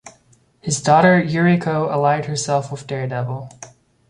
His 0.61 0.81
daughter 0.81 1.21
Yuriko 1.21 1.93
allied 1.93 2.25
herself 2.25 2.71
with 2.71 2.87
Daredevil. 2.87 3.49